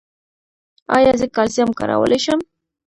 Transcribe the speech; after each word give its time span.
ایا 0.95 1.11
زه 1.19 1.25
کلسیم 1.35 1.69
کارولی 1.79 2.19
شم؟ 2.23 2.39